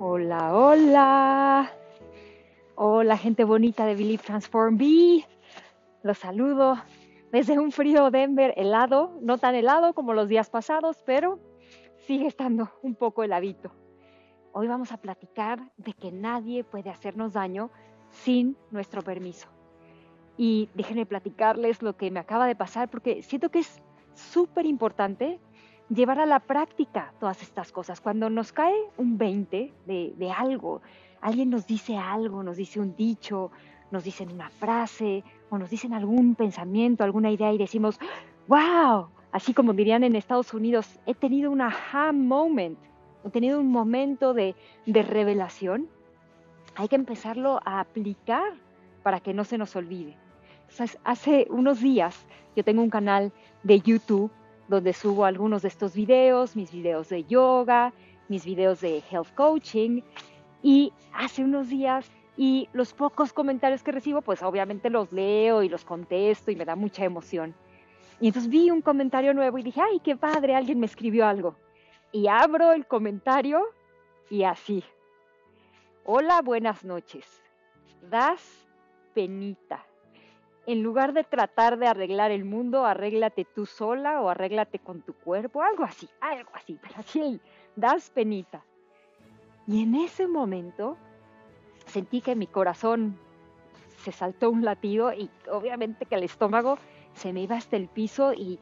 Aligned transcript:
Hola, 0.00 0.54
hola. 0.54 1.72
Hola, 2.76 3.16
gente 3.16 3.42
bonita 3.42 3.84
de 3.84 3.96
Believe 3.96 4.22
Transform 4.22 4.76
B. 4.76 5.24
Los 6.04 6.18
saludo 6.18 6.76
desde 7.32 7.58
un 7.58 7.72
frío 7.72 8.12
Denver 8.12 8.54
helado, 8.56 9.18
no 9.22 9.38
tan 9.38 9.56
helado 9.56 9.94
como 9.94 10.14
los 10.14 10.28
días 10.28 10.50
pasados, 10.50 11.02
pero 11.04 11.40
sigue 12.06 12.28
estando 12.28 12.70
un 12.80 12.94
poco 12.94 13.24
heladito. 13.24 13.72
Hoy 14.52 14.68
vamos 14.68 14.92
a 14.92 14.98
platicar 14.98 15.58
de 15.76 15.92
que 15.94 16.12
nadie 16.12 16.62
puede 16.62 16.90
hacernos 16.90 17.32
daño 17.32 17.72
sin 18.10 18.56
nuestro 18.70 19.02
permiso. 19.02 19.48
Y 20.36 20.68
déjenme 20.74 21.06
platicarles 21.06 21.82
lo 21.82 21.96
que 21.96 22.12
me 22.12 22.20
acaba 22.20 22.46
de 22.46 22.54
pasar 22.54 22.88
porque 22.88 23.24
siento 23.24 23.50
que 23.50 23.58
es 23.58 23.82
súper 24.14 24.64
importante 24.64 25.40
llevar 25.88 26.18
a 26.20 26.26
la 26.26 26.40
práctica 26.40 27.12
todas 27.18 27.42
estas 27.42 27.72
cosas. 27.72 28.00
Cuando 28.00 28.30
nos 28.30 28.52
cae 28.52 28.74
un 28.96 29.18
20 29.18 29.72
de, 29.86 30.14
de, 30.16 30.30
algo, 30.30 30.82
alguien 31.20 31.50
nos 31.50 31.66
dice 31.66 31.96
algo, 31.96 32.42
nos 32.42 32.56
dice 32.56 32.80
un 32.80 32.94
dicho, 32.94 33.50
nos 33.90 34.04
dicen 34.04 34.30
una 34.32 34.50
frase 34.50 35.24
o 35.50 35.58
nos 35.58 35.70
dicen 35.70 35.94
algún 35.94 36.34
pensamiento, 36.34 37.04
alguna 37.04 37.30
idea 37.30 37.52
y 37.52 37.58
decimos, 37.58 37.98
wow, 38.46 39.08
así 39.32 39.54
como 39.54 39.72
dirían 39.72 40.04
en 40.04 40.16
Estados 40.16 40.52
Unidos, 40.52 40.98
he 41.06 41.14
tenido 41.14 41.50
un 41.50 41.60
aha 41.60 42.12
moment, 42.12 42.78
he 43.24 43.30
tenido 43.30 43.60
un 43.60 43.70
momento 43.70 44.34
de, 44.34 44.54
de 44.86 45.02
revelación. 45.02 45.88
Hay 46.76 46.88
que 46.88 46.96
empezarlo 46.96 47.60
a 47.64 47.80
aplicar 47.80 48.52
para 49.02 49.20
que 49.20 49.34
no 49.34 49.44
se 49.44 49.58
nos 49.58 49.74
olvide. 49.74 50.16
hace 51.04 51.46
unos 51.50 51.80
días 51.80 52.26
yo 52.54 52.62
tengo 52.62 52.82
un 52.82 52.90
canal 52.90 53.32
de 53.62 53.80
YouTube 53.80 54.30
donde 54.68 54.92
subo 54.92 55.24
algunos 55.24 55.62
de 55.62 55.68
estos 55.68 55.94
videos, 55.94 56.54
mis 56.54 56.70
videos 56.70 57.08
de 57.08 57.24
yoga, 57.24 57.92
mis 58.28 58.44
videos 58.44 58.80
de 58.80 59.02
health 59.10 59.34
coaching. 59.34 60.02
Y 60.62 60.92
hace 61.12 61.42
unos 61.42 61.68
días, 61.68 62.10
y 62.36 62.68
los 62.72 62.92
pocos 62.92 63.32
comentarios 63.32 63.82
que 63.82 63.92
recibo, 63.92 64.22
pues 64.22 64.42
obviamente 64.42 64.90
los 64.90 65.10
leo 65.12 65.62
y 65.62 65.68
los 65.68 65.84
contesto 65.84 66.50
y 66.50 66.56
me 66.56 66.64
da 66.64 66.76
mucha 66.76 67.04
emoción. 67.04 67.54
Y 68.20 68.28
entonces 68.28 68.50
vi 68.50 68.70
un 68.70 68.82
comentario 68.82 69.34
nuevo 69.34 69.58
y 69.58 69.62
dije, 69.62 69.80
ay, 69.80 70.00
qué 70.00 70.16
padre, 70.16 70.54
alguien 70.54 70.78
me 70.80 70.86
escribió 70.86 71.26
algo. 71.26 71.56
Y 72.12 72.28
abro 72.28 72.72
el 72.72 72.86
comentario 72.86 73.62
y 74.30 74.44
así. 74.44 74.84
Hola, 76.04 76.42
buenas 76.42 76.84
noches. 76.84 77.42
Das 78.10 78.66
penita 79.14 79.84
en 80.68 80.82
lugar 80.82 81.14
de 81.14 81.24
tratar 81.24 81.78
de 81.78 81.86
arreglar 81.86 82.30
el 82.30 82.44
mundo, 82.44 82.84
arréglate 82.84 83.46
tú 83.46 83.64
sola 83.64 84.20
o 84.20 84.28
arréglate 84.28 84.78
con 84.78 85.00
tu 85.00 85.14
cuerpo, 85.14 85.62
algo 85.62 85.82
así, 85.82 86.06
algo 86.20 86.50
así, 86.52 86.78
pero 86.82 86.94
así 86.98 87.40
das 87.74 88.10
penita. 88.10 88.62
Y 89.66 89.82
en 89.82 89.94
ese 89.94 90.26
momento 90.26 90.98
sentí 91.86 92.20
que 92.20 92.36
mi 92.36 92.46
corazón 92.46 93.18
se 94.04 94.12
saltó 94.12 94.50
un 94.50 94.62
latido 94.62 95.10
y 95.14 95.30
obviamente 95.50 96.04
que 96.04 96.16
el 96.16 96.24
estómago 96.24 96.76
se 97.14 97.32
me 97.32 97.40
iba 97.40 97.56
hasta 97.56 97.76
el 97.76 97.88
piso 97.88 98.34
y 98.34 98.58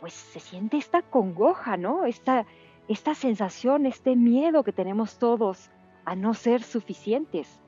pues 0.00 0.12
se 0.12 0.40
siente 0.40 0.76
esta 0.76 1.02
congoja, 1.02 1.76
¿no? 1.76 2.04
Esta, 2.04 2.46
esta 2.88 3.14
sensación, 3.14 3.86
este 3.86 4.16
miedo 4.16 4.64
que 4.64 4.72
tenemos 4.72 5.20
todos 5.20 5.70
a 6.04 6.16
no 6.16 6.34
ser 6.34 6.64
suficientes, 6.64 7.60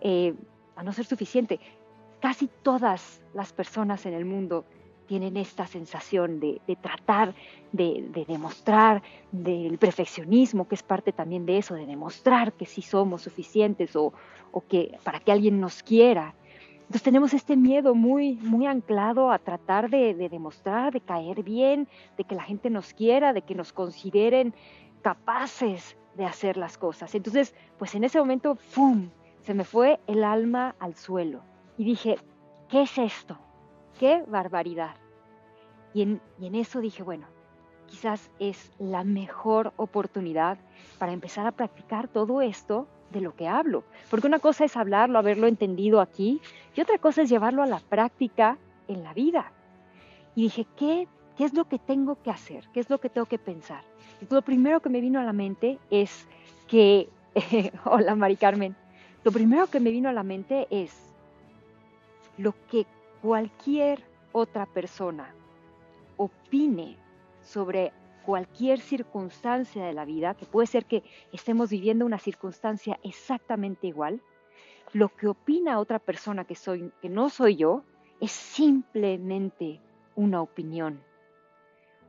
eh, 0.00 0.34
a 0.74 0.82
no 0.82 0.94
ser 0.94 1.04
suficiente 1.04 1.60
casi 2.26 2.50
todas 2.64 3.22
las 3.34 3.52
personas 3.52 4.04
en 4.04 4.12
el 4.12 4.24
mundo 4.24 4.64
tienen 5.06 5.36
esta 5.36 5.64
sensación 5.64 6.40
de, 6.40 6.60
tratar 6.82 7.36
de, 7.70 8.24
demostrar 8.26 9.00
del 9.30 9.78
perfeccionismo, 9.78 10.66
que 10.66 10.74
es 10.74 10.82
parte 10.82 11.12
también 11.12 11.46
de 11.46 11.58
eso, 11.58 11.76
de 11.76 11.86
demostrar 11.86 12.52
que 12.54 12.66
sí 12.66 12.82
somos 12.82 13.22
suficientes 13.22 13.94
o, 13.94 14.12
que 14.68 14.98
para 15.04 15.20
que 15.20 15.30
alguien 15.30 15.60
nos 15.60 15.84
quiera. 15.84 16.34
Entonces 16.80 17.04
tenemos 17.04 17.32
este 17.32 17.56
miedo 17.56 17.94
muy, 17.94 18.32
muy 18.34 18.66
anclado 18.66 19.30
a 19.30 19.38
tratar 19.38 19.88
de, 19.88 20.12
demostrar, 20.28 20.94
de 20.94 21.02
caer 21.02 21.44
bien, 21.44 21.86
de 22.18 22.24
que 22.24 22.34
la 22.34 22.42
gente 22.42 22.70
nos 22.70 22.92
quiera, 22.92 23.34
de 23.34 23.42
que 23.42 23.54
nos 23.54 23.72
consideren 23.72 24.52
capaces 25.00 25.96
de 26.16 26.24
hacer 26.24 26.56
las 26.56 26.76
cosas. 26.76 27.14
Entonces, 27.14 27.54
pues 27.78 27.94
en 27.94 28.02
ese 28.02 28.18
momento, 28.18 28.56
¡fum! 28.56 29.10
Se 29.42 29.54
me 29.54 29.62
fue 29.62 30.00
el 30.08 30.24
alma 30.24 30.74
al 30.80 30.96
suelo 30.96 31.40
y 31.78 31.84
dije, 31.84 32.18
¿qué 32.68 32.82
es 32.82 32.98
esto? 32.98 33.38
¡Qué 33.98 34.22
barbaridad! 34.26 34.96
Y 35.94 36.02
en, 36.02 36.20
y 36.38 36.46
en 36.46 36.54
eso 36.54 36.80
dije, 36.80 37.02
bueno, 37.02 37.26
quizás 37.86 38.30
es 38.38 38.70
la 38.78 39.04
mejor 39.04 39.72
oportunidad 39.76 40.58
para 40.98 41.12
empezar 41.12 41.46
a 41.46 41.52
practicar 41.52 42.08
todo 42.08 42.42
esto 42.42 42.86
de 43.10 43.20
lo 43.20 43.34
que 43.34 43.48
hablo. 43.48 43.84
Porque 44.10 44.26
una 44.26 44.38
cosa 44.38 44.64
es 44.64 44.76
hablarlo, 44.76 45.18
haberlo 45.18 45.46
entendido 45.46 46.00
aquí, 46.00 46.40
y 46.74 46.80
otra 46.80 46.98
cosa 46.98 47.22
es 47.22 47.30
llevarlo 47.30 47.62
a 47.62 47.66
la 47.66 47.80
práctica 47.80 48.58
en 48.88 49.02
la 49.02 49.14
vida. 49.14 49.52
Y 50.34 50.42
dije, 50.42 50.66
¿qué, 50.76 51.08
qué 51.36 51.44
es 51.44 51.54
lo 51.54 51.66
que 51.66 51.78
tengo 51.78 52.20
que 52.22 52.30
hacer? 52.30 52.68
¿Qué 52.72 52.80
es 52.80 52.90
lo 52.90 52.98
que 52.98 53.08
tengo 53.08 53.26
que 53.26 53.38
pensar? 53.38 53.82
Y 54.20 54.32
lo 54.32 54.42
primero 54.42 54.80
que 54.80 54.88
me 54.88 55.00
vino 55.00 55.20
a 55.20 55.24
la 55.24 55.32
mente 55.32 55.78
es 55.90 56.26
que, 56.68 57.08
hola 57.84 58.14
Mari 58.14 58.36
Carmen, 58.36 58.76
lo 59.24 59.32
primero 59.32 59.66
que 59.68 59.80
me 59.80 59.90
vino 59.90 60.08
a 60.08 60.12
la 60.12 60.22
mente 60.22 60.66
es, 60.70 61.05
lo 62.38 62.54
que 62.70 62.86
cualquier 63.22 64.02
otra 64.32 64.66
persona 64.66 65.34
opine 66.16 66.96
sobre 67.42 67.92
cualquier 68.24 68.80
circunstancia 68.80 69.84
de 69.84 69.92
la 69.92 70.04
vida, 70.04 70.34
que 70.34 70.46
puede 70.46 70.66
ser 70.66 70.84
que 70.84 71.04
estemos 71.32 71.70
viviendo 71.70 72.04
una 72.04 72.18
circunstancia 72.18 72.98
exactamente 73.02 73.86
igual, 73.86 74.20
lo 74.92 75.08
que 75.08 75.28
opina 75.28 75.78
otra 75.78 75.98
persona 75.98 76.44
que, 76.44 76.54
soy, 76.54 76.92
que 77.00 77.08
no 77.08 77.30
soy 77.30 77.56
yo 77.56 77.84
es 78.20 78.32
simplemente 78.32 79.80
una 80.14 80.42
opinión. 80.42 81.00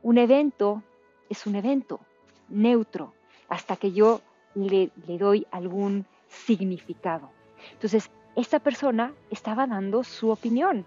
Un 0.02 0.18
evento 0.18 0.82
es 1.28 1.46
un 1.46 1.54
evento 1.54 2.00
neutro 2.48 3.14
hasta 3.48 3.76
que 3.76 3.92
yo 3.92 4.20
le, 4.54 4.90
le 5.06 5.18
doy 5.18 5.46
algún 5.50 6.06
significado. 6.28 7.30
Entonces, 7.72 8.10
esta 8.40 8.60
persona 8.60 9.14
estaba 9.30 9.66
dando 9.66 10.04
su 10.04 10.30
opinión 10.30 10.86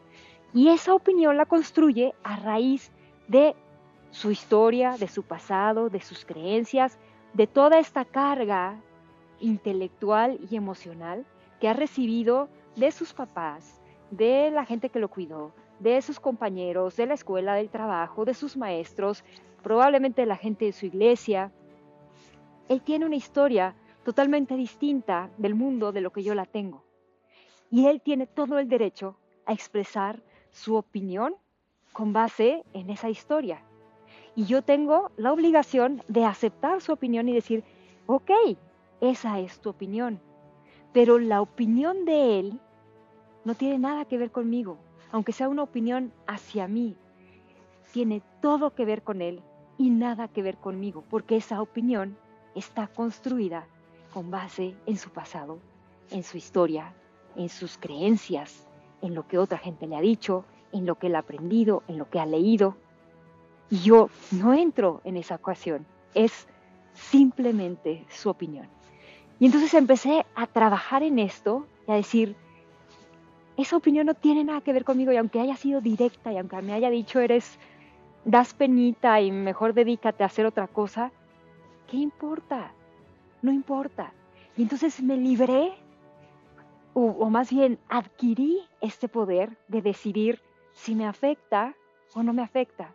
y 0.53 0.69
esa 0.69 0.94
opinión 0.94 1.35
la 1.35 1.45
construye 1.45 2.13
a 2.23 2.38
raíz 2.38 2.94
de 3.28 3.56
su 4.09 4.31
historia, 4.31 4.95
de 4.97 5.09
su 5.09 5.23
pasado, 5.23 5.90
de 5.90 6.00
sus 6.00 6.23
creencias, 6.23 6.97
de 7.34 7.47
toda 7.47 7.78
esta 7.78 8.06
carga 8.06 8.79
intelectual 9.41 10.40
y 10.50 10.56
emocional 10.56 11.25
que 11.59 11.67
ha 11.67 11.73
recibido 11.73 12.47
de 12.78 12.90
sus 12.94 13.13
papás, 13.13 13.81
de 14.11 14.50
la 14.50 14.63
gente 14.63 14.88
que 14.88 15.00
lo 15.00 15.09
cuidó, 15.09 15.51
de 15.79 16.01
sus 16.01 16.22
compañeros, 16.22 16.95
de 16.95 17.06
la 17.06 17.16
escuela, 17.16 17.56
del 17.56 17.69
trabajo, 17.69 18.23
de 18.23 18.34
sus 18.34 18.56
maestros, 18.56 19.25
probablemente 19.61 20.22
de 20.22 20.28
la 20.28 20.38
gente 20.38 20.63
de 20.63 20.72
su 20.72 20.85
iglesia. 20.85 21.51
Él 22.69 22.81
tiene 22.81 23.06
una 23.06 23.17
historia 23.17 23.75
totalmente 24.06 24.56
distinta 24.56 25.29
del 25.38 25.53
mundo 25.53 25.91
de 25.91 26.00
lo 26.00 26.11
que 26.11 26.23
yo 26.23 26.34
la 26.34 26.45
tengo 26.45 26.85
y 27.72 27.88
él 27.88 28.02
tiene 28.02 28.28
todo 28.28 28.59
el 28.59 28.68
derecho 28.68 29.16
a 29.46 29.54
expresar 29.54 30.22
su 30.52 30.76
opinión 30.76 31.36
con 31.94 32.14
base 32.14 32.64
en 32.74 32.90
esa 32.90 33.09
historia. 33.09 33.64
Y 34.36 34.46
yo 34.46 34.62
tengo 34.62 35.12
la 35.18 35.32
obligación 35.32 36.04
de 36.08 36.26
aceptar 36.26 36.82
su 36.82 36.92
opinión 36.92 37.28
y 37.30 37.34
decir, 37.34 37.64
ok, 38.06 38.32
esa 39.00 39.40
es 39.40 39.59
tu 39.59 39.70
opinión, 39.70 40.20
pero 40.94 41.18
la 41.18 41.42
opinión 41.42 42.06
de 42.06 42.40
él 42.40 42.59
no 43.46 43.56
tiene 43.56 43.80
nada 43.80 44.06
que 44.06 44.18
ver 44.18 44.32
conmigo, 44.32 44.78
aunque 45.12 45.32
sea 45.32 45.50
una 45.50 45.64
opinión 45.64 46.14
hacia 46.28 46.68
mí, 46.68 46.96
tiene 47.92 48.22
todo 48.42 48.76
que 48.76 48.86
ver 48.86 49.02
con 49.02 49.22
él 49.22 49.42
y 49.78 49.90
nada 49.90 50.28
que 50.28 50.44
ver 50.44 50.58
conmigo, 50.58 51.03
porque 51.09 51.38
esa 51.38 51.62
opinión 51.62 52.18
está 52.53 52.88
construida 52.88 53.66
con 54.14 54.30
base 54.30 54.76
en 54.86 54.98
su 54.98 55.09
pasado, 55.09 55.59
en 56.12 56.24
su 56.24 56.38
historia, 56.38 56.94
en 57.35 57.49
sus 57.49 57.78
creencias, 57.78 58.67
en 59.01 59.16
lo 59.16 59.28
que 59.28 59.37
otra 59.37 59.57
gente 59.57 59.87
le 59.87 59.95
ha 59.95 60.01
dicho, 60.01 60.45
en 60.72 60.85
lo 60.85 60.95
que 60.95 61.07
él 61.07 61.16
ha 61.16 61.19
aprendido, 61.19 61.83
en 61.87 61.97
lo 61.97 62.09
que 62.09 62.19
ha 62.19 62.25
leído. 62.25 62.75
Y 63.69 63.79
yo 63.79 64.09
no 64.31 64.53
entro 64.53 65.01
en 65.03 65.17
esa 65.17 65.35
ocasión, 65.35 65.85
es 66.13 66.47
simplemente 66.93 68.05
su 68.09 68.29
opinión. 68.29 68.67
Y 69.39 69.45
entonces 69.45 69.73
empecé 69.73 70.25
a 70.35 70.45
trabajar 70.47 71.03
en 71.03 71.19
esto 71.19 71.66
y 71.87 71.91
a 71.91 71.95
decir, 71.95 72.35
esa 73.57 73.78
opinión 73.78 74.05
no 74.05 74.13
tiene 74.13 74.43
nada 74.43 74.61
que 74.61 74.73
ver 74.73 74.83
conmigo 74.83 75.11
y 75.11 75.17
aunque 75.17 75.39
haya 75.39 75.55
sido 75.55 75.81
directa 75.81 76.31
y 76.31 76.37
aunque 76.37 76.61
me 76.61 76.73
haya 76.73 76.89
dicho 76.89 77.19
eres, 77.19 77.57
das 78.25 78.53
penita 78.53 79.19
y 79.22 79.31
mejor 79.31 79.73
dedícate 79.73 80.23
a 80.23 80.28
hacer 80.28 80.45
otra 80.45 80.67
cosa, 80.67 81.11
¿qué 81.89 81.97
importa? 81.97 82.72
No 83.41 83.51
importa. 83.51 84.13
Y 84.57 84.63
entonces 84.63 85.01
me 85.01 85.17
libré 85.17 85.73
o, 86.93 87.29
más 87.29 87.52
bien 87.52 87.79
adquirí 87.90 88.59
este 88.82 89.08
poder 89.08 89.58
de 89.67 89.82
decidir 89.82 90.41
si 90.73 90.96
me 90.96 91.05
afecta 91.05 91.76
o 92.14 92.23
no 92.23 92.34
me 92.34 92.41
afecta. 92.41 92.93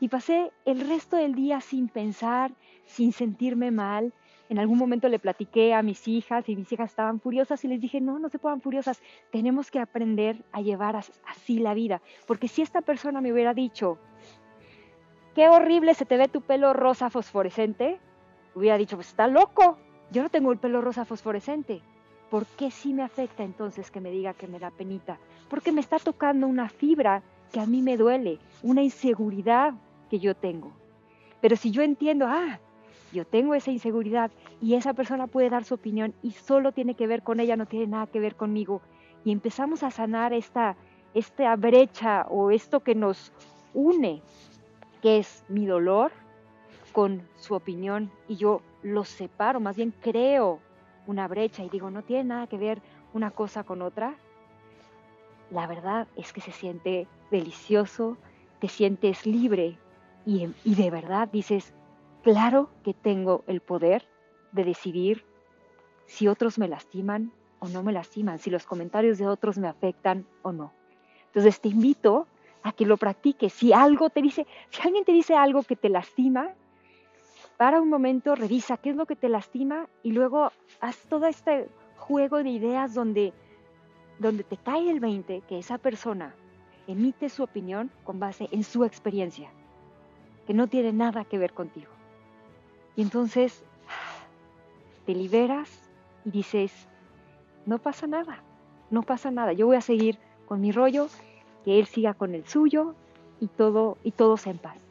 Y 0.00 0.08
pasé 0.08 0.52
el 0.64 0.86
resto 0.86 1.16
del 1.16 1.34
día 1.34 1.60
sin 1.60 1.88
pensar, 1.88 2.52
sin 2.84 3.12
sentirme 3.12 3.70
mal, 3.70 4.12
En 4.50 4.58
algún 4.58 4.76
momento 4.76 5.08
le 5.08 5.18
platiqué 5.18 5.72
a 5.72 5.82
mis 5.82 6.06
hijas 6.06 6.46
y 6.50 6.54
mis 6.54 6.70
hijas 6.70 6.90
estaban 6.90 7.18
furiosas 7.18 7.64
y 7.64 7.68
les 7.68 7.80
dije, 7.80 8.00
no, 8.02 8.18
no 8.18 8.28
se 8.28 8.38
pongan 8.38 8.60
furiosas, 8.60 9.02
tenemos 9.32 9.70
que 9.70 9.80
aprender 9.80 10.44
a 10.52 10.60
llevar 10.60 10.96
así 10.96 11.58
la 11.58 11.72
vida. 11.72 12.02
Porque 12.26 12.46
si 12.46 12.60
esta 12.60 12.82
persona 12.82 13.22
me 13.22 13.32
hubiera 13.32 13.54
dicho, 13.54 13.98
qué 15.34 15.48
horrible 15.48 15.94
se 15.94 16.04
te 16.04 16.18
ve 16.18 16.28
tu 16.28 16.42
pelo 16.42 16.74
rosa 16.74 17.08
fosforescente, 17.08 17.98
hubiera 18.54 18.76
dicho, 18.76 18.96
pues 18.96 19.08
está 19.08 19.26
loco, 19.28 19.78
yo 20.10 20.22
no 20.22 20.28
tengo 20.28 20.52
el 20.52 20.58
pelo 20.58 20.82
rosa 20.82 21.06
fosforescente. 21.06 21.80
¿Por 22.30 22.46
qué 22.46 22.70
sí 22.70 22.92
me 22.92 23.02
afecta 23.02 23.42
entonces 23.44 23.90
que 23.90 24.00
me 24.00 24.10
diga 24.10 24.34
que 24.34 24.46
me 24.46 24.58
da 24.58 24.70
penita? 24.70 25.18
Porque 25.48 25.72
me 25.72 25.80
está 25.80 25.98
tocando 25.98 26.46
una 26.46 26.68
fibra 26.68 27.22
que 27.52 27.60
a 27.60 27.66
mí 27.66 27.82
me 27.82 27.96
duele, 27.96 28.38
una 28.62 28.82
inseguridad 28.82 29.74
que 30.10 30.18
yo 30.18 30.34
tengo. 30.34 30.72
Pero 31.40 31.56
si 31.56 31.70
yo 31.70 31.82
entiendo, 31.82 32.26
ah, 32.28 32.58
yo 33.12 33.24
tengo 33.24 33.54
esa 33.54 33.70
inseguridad 33.70 34.30
y 34.60 34.74
esa 34.74 34.94
persona 34.94 35.26
puede 35.26 35.50
dar 35.50 35.64
su 35.64 35.74
opinión 35.74 36.14
y 36.22 36.32
solo 36.32 36.72
tiene 36.72 36.94
que 36.94 37.06
ver 37.06 37.22
con 37.22 37.38
ella, 37.38 37.56
no 37.56 37.66
tiene 37.66 37.86
nada 37.86 38.06
que 38.06 38.18
ver 38.18 38.34
conmigo. 38.34 38.80
Y 39.24 39.30
empezamos 39.30 39.82
a 39.82 39.90
sanar 39.90 40.32
esta, 40.32 40.76
esta 41.14 41.54
brecha 41.54 42.26
o 42.28 42.50
esto 42.50 42.80
que 42.80 42.94
nos 42.94 43.32
une, 43.72 44.22
que 45.00 45.18
es 45.18 45.44
mi 45.48 45.66
dolor 45.66 46.10
con 46.92 47.22
su 47.36 47.54
opinión 47.54 48.10
y 48.28 48.36
yo 48.36 48.62
lo 48.82 49.04
separo, 49.04 49.60
más 49.60 49.76
bien 49.76 49.92
creo 50.00 50.60
una 51.06 51.28
brecha 51.28 51.62
y 51.62 51.68
digo, 51.68 51.90
no 51.90 52.02
tiene 52.02 52.24
nada 52.24 52.46
que 52.46 52.58
ver 52.58 52.80
una 53.12 53.30
cosa 53.30 53.64
con 53.64 53.82
otra. 53.82 54.14
La 55.50 55.66
verdad 55.66 56.08
es 56.16 56.32
que 56.32 56.40
se 56.40 56.52
siente 56.52 57.06
delicioso, 57.30 58.16
te 58.60 58.68
sientes 58.68 59.26
libre 59.26 59.78
y, 60.26 60.48
y 60.64 60.74
de 60.74 60.90
verdad 60.90 61.28
dices, 61.30 61.74
Claro 62.24 62.70
que 62.82 62.94
tengo 62.94 63.44
el 63.46 63.60
poder 63.60 64.08
de 64.52 64.64
decidir 64.64 65.26
si 66.06 66.26
otros 66.26 66.58
me 66.58 66.68
lastiman 66.68 67.32
o 67.58 67.68
no 67.68 67.82
me 67.82 67.92
lastiman, 67.92 68.38
si 68.38 68.48
los 68.48 68.64
comentarios 68.64 69.18
de 69.18 69.26
otros 69.26 69.58
me 69.58 69.68
afectan 69.68 70.26
o 70.40 70.50
no. 70.50 70.72
Entonces 71.26 71.60
te 71.60 71.68
invito 71.68 72.26
a 72.62 72.72
que 72.72 72.86
lo 72.86 72.96
practiques. 72.96 73.52
Si 73.52 73.74
algo 73.74 74.08
te 74.08 74.22
dice, 74.22 74.46
si 74.70 74.80
alguien 74.80 75.04
te 75.04 75.12
dice 75.12 75.36
algo 75.36 75.64
que 75.64 75.76
te 75.76 75.90
lastima, 75.90 76.54
para 77.56 77.80
un 77.80 77.88
momento, 77.88 78.34
revisa 78.34 78.76
qué 78.76 78.90
es 78.90 78.96
lo 78.96 79.06
que 79.06 79.16
te 79.16 79.28
lastima 79.28 79.88
y 80.02 80.12
luego 80.12 80.50
haz 80.80 80.98
todo 81.08 81.26
este 81.26 81.68
juego 81.96 82.42
de 82.42 82.50
ideas 82.50 82.94
donde, 82.94 83.32
donde 84.18 84.44
te 84.44 84.56
cae 84.56 84.90
el 84.90 85.00
20 85.00 85.42
que 85.42 85.58
esa 85.58 85.78
persona 85.78 86.34
emite 86.86 87.28
su 87.28 87.42
opinión 87.42 87.90
con 88.02 88.18
base 88.18 88.48
en 88.50 88.64
su 88.64 88.84
experiencia, 88.84 89.50
que 90.46 90.54
no 90.54 90.66
tiene 90.66 90.92
nada 90.92 91.24
que 91.24 91.38
ver 91.38 91.52
contigo. 91.52 91.90
Y 92.96 93.02
entonces 93.02 93.64
te 95.06 95.14
liberas 95.14 95.70
y 96.24 96.30
dices, 96.30 96.72
no 97.66 97.78
pasa 97.78 98.06
nada, 98.06 98.42
no 98.90 99.02
pasa 99.02 99.30
nada, 99.30 99.52
yo 99.52 99.66
voy 99.66 99.76
a 99.76 99.80
seguir 99.80 100.18
con 100.46 100.60
mi 100.60 100.72
rollo, 100.72 101.08
que 101.64 101.78
él 101.78 101.86
siga 101.86 102.14
con 102.14 102.34
el 102.34 102.46
suyo 102.46 102.94
y 103.40 103.46
todo 103.46 103.96
y 104.02 104.10
todos 104.10 104.46
en 104.46 104.58
paz. 104.58 104.83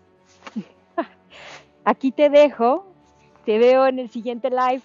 Aquí 1.86 2.12
te 2.12 2.30
dejo, 2.30 2.86
te 3.46 3.58
veo 3.58 3.88
en 3.88 4.00
el 4.00 4.10
siguiente 4.10 4.50
live. 4.50 4.82